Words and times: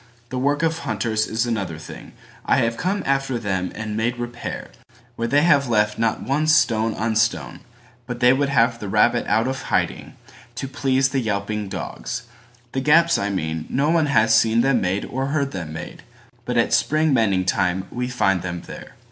The 0.29 0.39
work 0.39 0.63
of 0.63 0.79
hunters 0.79 1.27
is 1.27 1.45
another 1.45 1.77
thing:I 1.77 2.57
have 2.57 2.75
come 2.75 3.03
after 3.05 3.37
them 3.37 3.71
and 3.75 3.95
made 3.95 4.15
repairWhere 4.15 4.71
they 5.19 5.43
have 5.43 5.69
left 5.69 5.99
not 5.99 6.23
one 6.23 6.47
stone 6.47 6.95
on 6.95 7.15
stone, 7.15 7.59
But 8.07 8.19
they 8.19 8.33
would 8.33 8.49
have 8.49 8.79
the 8.79 8.89
rabbit 8.89 9.27
out 9.27 9.47
of 9.47 9.61
hiding, 9.69 10.15
To 10.55 10.67
please 10.67 11.09
the 11.09 11.19
yelping 11.19 11.69
dogs. 11.69 12.23
The 12.71 12.81
gaps 12.81 13.19
I 13.19 13.29
mean, 13.29 13.67
No 13.69 13.91
one 13.91 14.07
has 14.07 14.33
seen 14.33 14.61
them 14.61 14.81
made 14.81 15.05
or 15.05 15.27
heard 15.27 15.51
them 15.51 15.71
made, 15.71 16.01
But 16.45 16.57
at 16.57 16.73
spring 16.73 17.13
mending 17.13 17.45
time 17.45 17.85
we 17.91 18.07
find 18.07 18.41
them 18.41 18.63
there. 18.65 18.95